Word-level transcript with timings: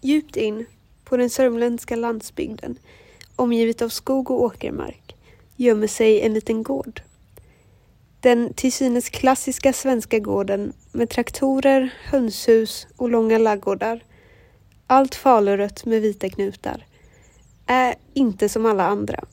Djupt 0.00 0.36
in 0.36 0.66
på 1.04 1.16
den 1.16 1.30
sörmländska 1.30 1.96
landsbygden, 1.96 2.78
omgivet 3.36 3.82
av 3.82 3.88
skog 3.88 4.30
och 4.30 4.42
åkermark, 4.42 5.16
gömmer 5.56 5.86
sig 5.86 6.20
en 6.20 6.34
liten 6.34 6.62
gård. 6.62 7.02
Den 8.20 8.54
till 8.54 8.72
synes 8.72 9.08
klassiska 9.08 9.72
svenska 9.72 10.18
gården 10.18 10.72
med 10.92 11.10
traktorer, 11.10 11.94
hönshus 12.04 12.86
och 12.96 13.08
långa 13.08 13.38
laggårdar, 13.38 14.04
allt 14.86 15.14
falurött 15.14 15.84
med 15.84 16.02
vita 16.02 16.28
knutar, 16.28 16.86
är 17.66 17.94
inte 18.14 18.48
som 18.48 18.66
alla 18.66 18.86
andra. 18.86 19.24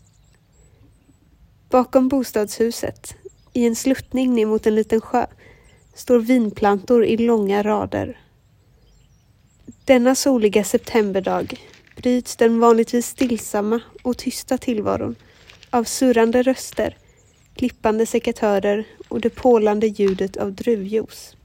Bakom 1.69 2.07
bostadshuset, 2.07 3.15
i 3.53 3.67
en 3.67 3.75
sluttning 3.75 4.33
ner 4.33 4.45
mot 4.45 4.67
en 4.67 4.75
liten 4.75 5.01
sjö, 5.01 5.25
står 5.93 6.19
vinplantor 6.19 7.05
i 7.05 7.17
långa 7.17 7.63
rader. 7.63 8.26
Denna 9.87 10.15
soliga 10.15 10.63
septemberdag 10.63 11.53
bryts 11.95 12.35
den 12.35 12.59
vanligtvis 12.59 13.07
stillsamma 13.07 13.79
och 14.03 14.17
tysta 14.17 14.57
tillvaron 14.57 15.15
av 15.69 15.83
surrande 15.83 16.43
röster, 16.43 16.97
klippande 17.55 18.05
sekatörer 18.05 18.83
och 19.07 19.21
det 19.21 19.29
pålande 19.29 19.87
ljudet 19.87 20.37
av 20.37 20.53
druvjuice. 20.53 21.35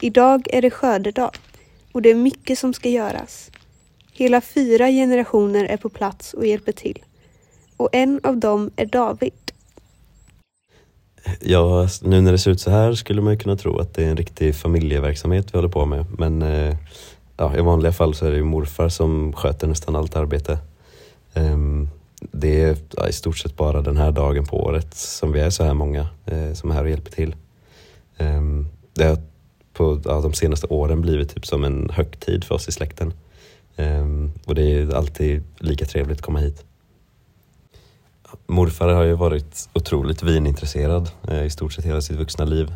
Idag 0.00 0.46
är 0.50 0.62
det 0.62 0.70
skördedag 0.70 1.30
och 1.92 2.02
det 2.02 2.10
är 2.10 2.14
mycket 2.14 2.58
som 2.58 2.74
ska 2.74 2.88
göras. 2.88 3.50
Hela 4.12 4.40
fyra 4.40 4.88
generationer 4.88 5.64
är 5.64 5.76
på 5.76 5.88
plats 5.88 6.34
och 6.34 6.46
hjälper 6.46 6.72
till. 6.72 7.02
Och 7.76 7.88
en 7.92 8.20
av 8.22 8.36
dem 8.36 8.70
är 8.76 8.86
David. 8.86 9.32
Ja, 11.40 11.88
nu 12.02 12.20
när 12.20 12.32
det 12.32 12.38
ser 12.38 12.50
ut 12.50 12.60
så 12.60 12.70
här 12.70 12.94
skulle 12.94 13.22
man 13.22 13.38
kunna 13.38 13.56
tro 13.56 13.78
att 13.78 13.94
det 13.94 14.04
är 14.04 14.10
en 14.10 14.16
riktig 14.16 14.54
familjeverksamhet 14.54 15.54
vi 15.54 15.58
håller 15.58 15.68
på 15.68 15.86
med. 15.86 16.06
Men 16.18 16.42
eh, 16.42 16.76
ja, 17.36 17.56
i 17.56 17.60
vanliga 17.60 17.92
fall 17.92 18.14
så 18.14 18.26
är 18.26 18.30
det 18.30 18.36
ju 18.36 18.44
morfar 18.44 18.88
som 18.88 19.32
sköter 19.32 19.66
nästan 19.66 19.96
allt 19.96 20.16
arbete. 20.16 20.58
Ehm, 21.34 21.88
det 22.20 22.62
är 22.62 22.76
ja, 22.96 23.08
i 23.08 23.12
stort 23.12 23.38
sett 23.38 23.56
bara 23.56 23.82
den 23.82 23.96
här 23.96 24.12
dagen 24.12 24.46
på 24.46 24.64
året 24.64 24.94
som 24.94 25.32
vi 25.32 25.40
är 25.40 25.50
så 25.50 25.64
här 25.64 25.74
många 25.74 26.08
eh, 26.26 26.52
som 26.52 26.70
är 26.70 26.74
här 26.74 26.84
och 26.84 26.90
hjälper 26.90 27.10
till. 27.10 27.36
Ehm, 28.16 28.66
det 28.94 29.04
har 29.04 29.18
på 29.72 30.00
ja, 30.04 30.20
de 30.20 30.32
senaste 30.32 30.66
åren 30.66 31.00
blivit 31.00 31.34
typ 31.34 31.46
som 31.46 31.64
en 31.64 31.90
högtid 31.90 32.44
för 32.44 32.54
oss 32.54 32.68
i 32.68 32.72
släkten. 32.72 33.12
Ehm, 33.76 34.32
och 34.46 34.54
det 34.54 34.62
är 34.62 34.94
alltid 34.94 35.42
lika 35.58 35.84
trevligt 35.84 36.18
att 36.18 36.24
komma 36.24 36.38
hit. 36.38 36.64
Morfar 38.46 38.88
har 38.88 39.02
ju 39.02 39.14
varit 39.14 39.68
otroligt 39.72 40.22
vinintresserad 40.22 41.10
eh, 41.28 41.44
i 41.44 41.50
stort 41.50 41.72
sett 41.72 41.84
hela 41.84 42.00
sitt 42.00 42.16
vuxna 42.16 42.44
liv. 42.44 42.74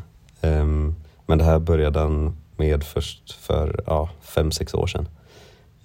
Men 1.30 1.39
det 1.39 1.45
här 1.45 1.58
började 1.58 1.98
han 1.98 2.36
med 2.61 2.84
först 2.84 3.33
för 3.33 3.84
ja, 3.86 4.08
fem, 4.20 4.50
sex 4.50 4.75
år 4.75 4.86
sedan. 4.86 5.08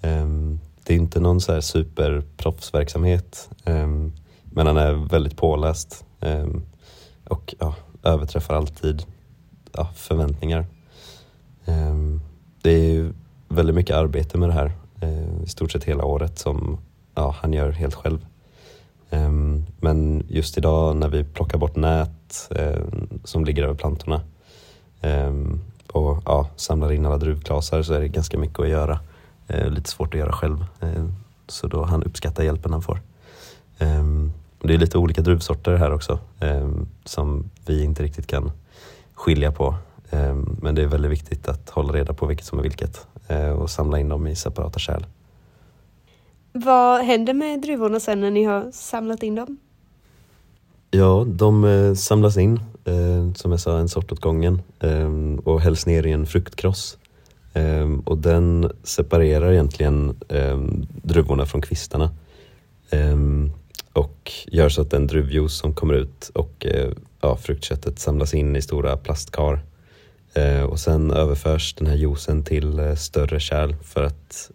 Ehm, 0.00 0.60
det 0.84 0.92
är 0.92 0.96
inte 0.96 1.20
någon 1.20 1.40
så 1.40 1.52
här 1.52 1.60
superproffsverksamhet 1.60 3.50
ehm, 3.64 4.12
men 4.44 4.66
han 4.66 4.76
är 4.76 4.92
väldigt 4.92 5.36
påläst 5.36 6.04
ehm, 6.20 6.62
och 7.28 7.54
ja, 7.58 7.74
överträffar 8.02 8.54
alltid 8.54 9.02
ja, 9.72 9.88
förväntningar. 9.94 10.66
Det 12.62 12.70
är 12.70 13.12
väldigt 13.48 13.74
mycket 13.74 13.96
arbete 13.96 14.38
med 14.38 14.48
det 14.48 14.52
här 14.52 14.72
eh, 15.00 15.42
i 15.44 15.46
stort 15.46 15.72
sett 15.72 15.84
hela 15.84 16.04
året 16.04 16.38
som 16.38 16.78
ja, 17.14 17.36
han 17.40 17.52
gör 17.52 17.70
helt 17.70 17.94
själv. 17.94 18.26
Men 19.80 20.26
just 20.28 20.58
idag 20.58 20.96
när 20.96 21.08
vi 21.08 21.24
plockar 21.24 21.58
bort 21.58 21.76
nät 21.76 22.50
eh, 22.50 22.84
som 23.24 23.44
ligger 23.44 23.62
över 23.62 23.74
plantorna 23.74 24.20
och 25.96 26.22
ja, 26.24 26.48
samlar 26.56 26.92
in 26.92 27.06
alla 27.06 27.18
druvklasar 27.18 27.82
så 27.82 27.94
är 27.94 28.00
det 28.00 28.08
ganska 28.08 28.38
mycket 28.38 28.60
att 28.60 28.68
göra. 28.68 28.98
Eh, 29.48 29.70
lite 29.70 29.90
svårt 29.90 30.14
att 30.14 30.20
göra 30.20 30.32
själv. 30.32 30.64
Eh, 30.80 31.04
så 31.48 31.66
då 31.66 31.84
han 31.84 32.02
uppskattar 32.02 32.44
hjälpen 32.44 32.72
han 32.72 32.82
får. 32.82 33.00
Ehm, 33.78 34.32
det 34.60 34.74
är 34.74 34.78
lite 34.78 34.98
olika 34.98 35.22
druvsorter 35.22 35.76
här 35.76 35.92
också 35.92 36.18
ehm, 36.40 36.88
som 37.04 37.50
vi 37.66 37.84
inte 37.84 38.02
riktigt 38.02 38.26
kan 38.26 38.52
skilja 39.14 39.52
på. 39.52 39.74
Ehm, 40.10 40.56
men 40.62 40.74
det 40.74 40.82
är 40.82 40.86
väldigt 40.86 41.10
viktigt 41.10 41.48
att 41.48 41.70
hålla 41.70 41.92
reda 41.92 42.12
på 42.12 42.26
vilket 42.26 42.46
som 42.46 42.58
är 42.58 42.62
vilket 42.62 43.06
eh, 43.28 43.50
och 43.50 43.70
samla 43.70 43.98
in 43.98 44.08
dem 44.08 44.26
i 44.26 44.36
separata 44.36 44.78
kärl. 44.78 45.06
Vad 46.52 47.00
händer 47.00 47.34
med 47.34 47.60
druvorna 47.60 48.00
sen 48.00 48.20
när 48.20 48.30
ni 48.30 48.44
har 48.44 48.70
samlat 48.72 49.22
in 49.22 49.34
dem? 49.34 49.58
Ja, 50.96 51.24
de 51.26 51.64
eh, 51.64 51.94
samlas 51.94 52.36
in, 52.36 52.60
eh, 52.84 53.32
som 53.34 53.50
jag 53.50 53.60
sa, 53.60 53.78
en 53.78 53.88
sort 53.88 54.12
åt 54.12 54.20
gången 54.20 54.62
eh, 54.80 55.10
och 55.44 55.60
hälls 55.60 55.86
ner 55.86 56.06
i 56.06 56.12
en 56.12 56.26
fruktkross. 56.26 56.98
Och 58.04 58.18
den 58.18 58.72
separerar 58.82 59.52
egentligen 59.52 60.16
druvorna 61.02 61.46
från 61.46 61.62
kvistarna 61.62 62.10
och 63.92 64.32
gör 64.46 64.68
så 64.68 64.82
att 64.82 64.90
den 64.90 65.06
druvjuice 65.06 65.52
som 65.52 65.74
kommer 65.74 65.94
ut 65.94 66.30
och 66.34 66.66
ja, 67.20 67.36
fruktköttet 67.36 67.98
samlas 67.98 68.34
in 68.34 68.56
i 68.56 68.62
stora 68.62 68.96
plastkar. 68.96 69.60
och 70.68 70.80
sen 70.80 71.10
överförs 71.10 71.74
den 71.74 71.86
här 71.86 71.96
juicen 71.96 72.44
till 72.44 72.96
större 72.96 73.40
kärl 73.40 73.74
för 73.82 74.02
att 74.02 74.50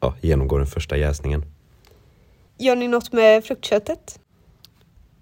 ja, 0.00 0.14
genomgå 0.20 0.58
den 0.58 0.66
första 0.66 0.96
jäsningen. 0.96 1.44
Gör 2.58 2.76
ni 2.76 2.88
något 2.88 3.12
med 3.12 3.44
fruktköttet? 3.44 4.18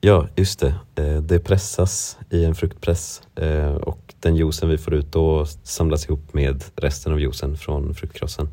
Ja, 0.02 0.28
just 0.36 0.60
det. 0.60 0.74
Eh, 0.94 1.16
det 1.16 1.38
pressas 1.38 2.18
i 2.30 2.44
en 2.44 2.54
fruktpress 2.54 3.22
eh, 3.34 3.74
och 3.74 4.14
den 4.20 4.36
juicen 4.36 4.68
vi 4.68 4.78
får 4.78 4.94
ut 4.94 5.12
då 5.12 5.46
samlas 5.62 6.06
ihop 6.06 6.34
med 6.34 6.64
resten 6.76 7.12
av 7.12 7.20
juicen 7.20 7.56
från 7.56 7.94
fruktkrossen. 7.94 8.48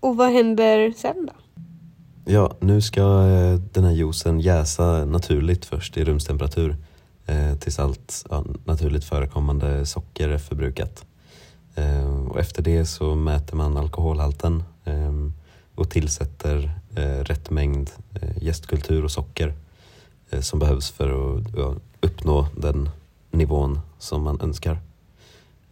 Och 0.00 0.16
vad 0.16 0.32
händer 0.32 0.92
sen 0.96 1.26
då? 1.26 1.62
Ja, 2.32 2.56
nu 2.60 2.80
ska 2.80 3.00
eh, 3.00 3.54
den 3.72 3.84
här 3.84 3.92
juicen 3.92 4.40
jäsa 4.40 5.04
naturligt 5.04 5.64
först 5.64 5.96
i 5.96 6.04
rumstemperatur 6.04 6.76
tills 7.60 7.78
allt 7.78 8.26
ja, 8.30 8.44
naturligt 8.64 9.04
förekommande 9.04 9.86
socker 9.86 10.28
är 10.28 10.38
förbrukat. 10.38 11.06
Och 12.28 12.40
efter 12.40 12.62
det 12.62 12.86
så 12.86 13.14
mäter 13.14 13.56
man 13.56 13.76
alkoholhalten 13.76 14.62
och 15.74 15.90
tillsätter 15.90 16.70
rätt 17.24 17.50
mängd 17.50 17.90
gästkultur 18.40 19.04
och 19.04 19.10
socker 19.10 19.54
Eh, 20.30 20.40
som 20.40 20.58
behövs 20.58 20.90
för 20.90 21.36
att 21.38 21.78
uppnå 22.00 22.48
den 22.56 22.90
nivån 23.30 23.80
som 23.98 24.22
man 24.22 24.40
önskar. 24.40 24.78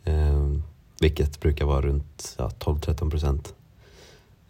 Ehm, 0.05 0.63
vilket 1.01 1.41
brukar 1.41 1.65
vara 1.65 1.81
runt 1.81 2.37
12-13 2.59 3.11
procent. 3.11 3.55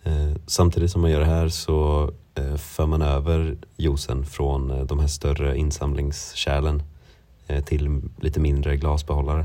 Eh, 0.02 0.32
samtidigt 0.46 0.90
som 0.90 1.00
man 1.00 1.10
gör 1.10 1.20
det 1.20 1.26
här 1.26 1.48
så 1.48 2.10
eh, 2.34 2.56
för 2.56 2.86
man 2.86 3.02
över 3.02 3.56
juicen 3.76 4.26
från 4.26 4.86
de 4.86 4.98
här 4.98 5.06
större 5.06 5.56
insamlingskärlen 5.56 6.82
till 7.64 8.02
lite 8.20 8.40
mindre 8.40 8.76
glasbehållare 8.76 9.44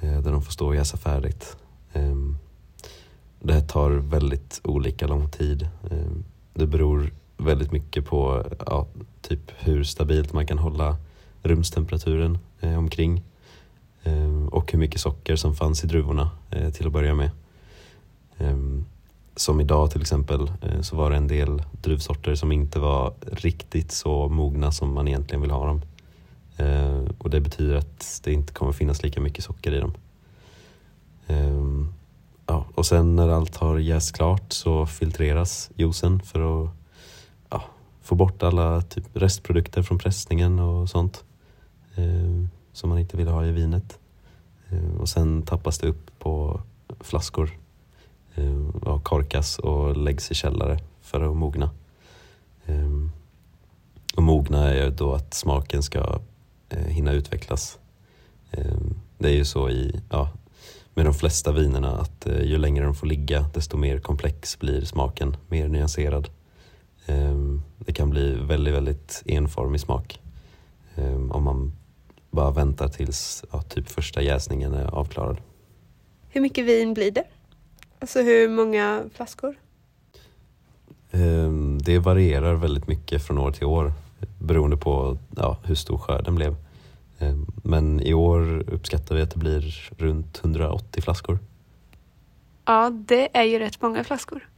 där 0.00 0.32
de 0.32 0.42
får 0.42 0.52
stå 0.52 0.66
och 0.66 0.74
jäsa 0.74 0.96
färdigt. 0.96 1.56
Ehm, 1.92 2.38
det 3.40 3.52
här 3.52 3.60
tar 3.60 3.90
väldigt 3.90 4.60
olika 4.64 5.06
lång 5.06 5.30
tid. 5.30 5.68
Ehm, 5.90 6.24
det 6.54 6.66
beror 6.66 7.12
väldigt 7.44 7.72
mycket 7.72 8.04
på 8.04 8.44
ja, 8.66 8.86
typ 9.20 9.52
hur 9.58 9.84
stabilt 9.84 10.32
man 10.32 10.46
kan 10.46 10.58
hålla 10.58 10.96
rumstemperaturen 11.42 12.38
eh, 12.60 12.78
omkring 12.78 13.22
eh, 14.02 14.46
och 14.50 14.72
hur 14.72 14.78
mycket 14.78 15.00
socker 15.00 15.36
som 15.36 15.54
fanns 15.54 15.84
i 15.84 15.86
druvorna 15.86 16.30
eh, 16.50 16.70
till 16.70 16.86
att 16.86 16.92
börja 16.92 17.14
med. 17.14 17.30
Eh, 18.38 18.56
som 19.36 19.60
idag 19.60 19.90
till 19.90 20.00
exempel 20.00 20.50
eh, 20.62 20.80
så 20.80 20.96
var 20.96 21.10
det 21.10 21.16
en 21.16 21.28
del 21.28 21.62
druvsorter 21.82 22.34
som 22.34 22.52
inte 22.52 22.78
var 22.78 23.14
riktigt 23.32 23.92
så 23.92 24.28
mogna 24.28 24.72
som 24.72 24.94
man 24.94 25.08
egentligen 25.08 25.42
vill 25.42 25.50
ha 25.50 25.66
dem. 25.66 25.82
Eh, 26.56 27.04
och 27.18 27.30
det 27.30 27.40
betyder 27.40 27.74
att 27.74 28.20
det 28.24 28.32
inte 28.32 28.52
kommer 28.52 28.72
finnas 28.72 29.02
lika 29.02 29.20
mycket 29.20 29.44
socker 29.44 29.72
i 29.72 29.80
dem. 29.80 29.92
Ehm, 31.26 31.92
ja, 32.46 32.66
och 32.74 32.86
sen 32.86 33.16
när 33.16 33.28
allt 33.28 33.56
har 33.56 33.78
jäst 33.78 34.16
klart 34.16 34.52
så 34.52 34.86
filtreras 34.86 35.70
juicen 35.74 36.20
för 36.20 36.64
att 36.64 36.70
få 38.02 38.14
bort 38.14 38.42
alla 38.42 38.82
typ 38.82 39.04
restprodukter 39.12 39.82
från 39.82 39.98
pressningen 39.98 40.58
och 40.58 40.88
sånt 40.88 41.24
eh, 41.94 42.46
som 42.72 42.88
man 42.90 42.98
inte 42.98 43.16
vill 43.16 43.28
ha 43.28 43.44
i 43.44 43.52
vinet. 43.52 43.98
Eh, 44.68 45.00
och 45.00 45.08
sen 45.08 45.42
tappas 45.42 45.78
det 45.78 45.86
upp 45.86 46.18
på 46.18 46.60
flaskor, 47.00 47.50
eh, 48.34 48.68
och 48.82 49.04
korkas 49.04 49.58
och 49.58 49.96
läggs 49.96 50.30
i 50.30 50.34
källare 50.34 50.78
för 51.00 51.20
att 51.20 51.36
mogna. 51.36 51.70
Eh, 52.66 52.90
och 54.16 54.22
mogna 54.22 54.74
är 54.74 54.90
då 54.90 55.14
att 55.14 55.34
smaken 55.34 55.82
ska 55.82 56.20
eh, 56.68 56.86
hinna 56.86 57.12
utvecklas. 57.12 57.78
Eh, 58.50 58.76
det 59.18 59.28
är 59.28 59.34
ju 59.34 59.44
så 59.44 59.70
i 59.70 60.00
ja, 60.10 60.30
med 60.94 61.04
de 61.04 61.14
flesta 61.14 61.52
vinerna 61.52 61.96
att 61.96 62.26
eh, 62.26 62.42
ju 62.42 62.58
längre 62.58 62.84
de 62.84 62.94
får 62.94 63.06
ligga 63.06 63.50
desto 63.54 63.76
mer 63.76 63.98
komplex 63.98 64.58
blir 64.58 64.84
smaken, 64.84 65.36
mer 65.48 65.68
nyanserad. 65.68 66.28
Ehm, 67.10 67.62
det 67.78 67.92
kan 67.92 68.10
bli 68.10 68.34
väldigt, 68.34 68.74
väldigt 68.74 69.22
enformig 69.26 69.80
smak 69.80 70.20
ehm, 70.96 71.32
om 71.32 71.42
man 71.44 71.72
bara 72.30 72.50
väntar 72.50 72.88
tills 72.88 73.44
ja, 73.52 73.62
typ 73.62 73.88
första 73.88 74.22
jäsningen 74.22 74.74
är 74.74 74.86
avklarad. 74.94 75.36
Hur 76.28 76.40
mycket 76.40 76.64
vin 76.64 76.94
blir 76.94 77.10
det? 77.10 77.24
Alltså 77.98 78.22
hur 78.22 78.48
många 78.48 79.04
flaskor? 79.14 79.54
Ehm, 81.10 81.78
Det 81.78 81.98
varierar 81.98 82.54
väldigt 82.54 82.86
mycket 82.88 83.22
från 83.26 83.38
år 83.38 83.52
till 83.52 83.66
år 83.66 83.92
beroende 84.38 84.76
på 84.76 85.18
ja, 85.36 85.56
hur 85.64 85.74
stor 85.74 85.98
skörden 85.98 86.34
blev. 86.34 86.56
Men 87.62 88.00
i 88.00 88.14
år 88.14 88.64
uppskattar 88.70 89.16
vi 89.16 89.22
att 89.22 89.30
det 89.30 89.38
blir 89.38 89.90
runt 89.98 90.40
180 90.44 91.02
flaskor. 91.02 91.38
Ja, 92.64 92.90
det 92.90 93.36
är 93.38 93.42
ju 93.42 93.58
rätt 93.58 93.82
många 93.82 94.04
flaskor. 94.04 94.48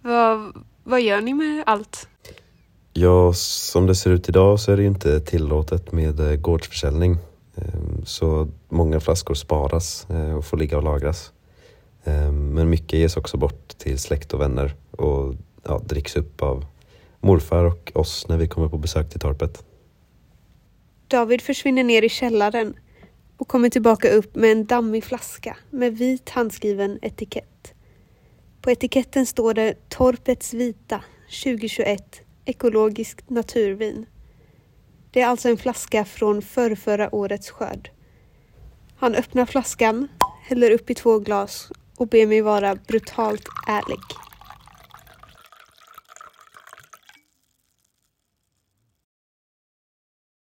Vad, 0.00 0.52
vad 0.90 1.00
gör 1.02 1.20
ni 1.20 1.34
med 1.34 1.62
allt? 1.66 2.08
Ja, 2.92 3.32
som 3.34 3.86
det 3.86 3.94
ser 3.94 4.10
ut 4.10 4.28
idag 4.28 4.60
så 4.60 4.72
är 4.72 4.76
det 4.76 4.84
inte 4.84 5.20
tillåtet 5.20 5.92
med 5.92 6.20
eh, 6.20 6.36
gårdsförsäljning. 6.36 7.16
Ehm, 7.56 8.04
Så 8.06 8.48
många 8.68 9.00
flaskor 9.00 9.34
sparas 9.34 10.06
eh, 10.10 10.34
och 10.34 10.44
får 10.44 10.56
ligga 10.56 10.76
och 10.76 10.82
lagras. 10.82 11.32
Ehm, 12.04 12.54
Men 12.54 12.70
mycket 12.70 12.98
ges 12.98 13.16
också 13.16 13.36
bort 13.36 13.68
till 13.78 13.98
släkt 13.98 14.34
och 14.34 14.40
vänner 14.40 14.74
och 14.90 15.34
ja, 15.64 15.78
dricks 15.84 16.16
upp 16.16 16.42
av 16.42 16.64
morfar 17.20 17.64
och 17.64 17.92
oss 17.94 18.26
när 18.28 18.36
vi 18.36 18.48
kommer 18.48 18.68
på 18.68 18.78
besök 18.78 19.10
till 19.10 19.20
torpet. 19.20 19.64
David 21.08 21.40
försvinner 21.42 21.84
ner 21.84 22.02
i 22.02 22.08
källaren 22.08 22.74
och 23.36 23.48
kommer 23.48 23.68
tillbaka 23.68 24.10
upp 24.10 24.34
med 24.34 24.52
en 24.52 24.66
dammig 24.66 25.04
flaska 25.04 25.56
med 25.70 25.98
vit 25.98 26.30
handskriven 26.30 26.98
etikett. 27.02 27.74
På 28.62 28.70
etiketten 28.70 29.26
står 29.26 29.54
det 29.54 29.88
Torpets 29.88 30.54
Vita 30.54 31.04
2021 31.44 32.20
ekologiskt 32.44 33.30
naturvin. 33.30 34.06
Det 35.10 35.20
är 35.20 35.26
alltså 35.26 35.48
en 35.48 35.56
flaska 35.56 36.04
från 36.04 36.42
förrförra 36.42 37.14
årets 37.14 37.50
skörd. 37.50 37.90
Han 38.96 39.14
öppnar 39.14 39.46
flaskan, 39.46 40.08
häller 40.42 40.70
upp 40.70 40.90
i 40.90 40.94
två 40.94 41.18
glas 41.18 41.72
och 41.96 42.08
ber 42.08 42.26
mig 42.26 42.40
vara 42.40 42.74
brutalt 42.74 43.48
ärlig. 43.68 44.00